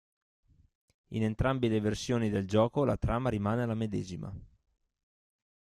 [1.09, 4.33] In entrambe le versioni del gioco la trama rimane la medesima.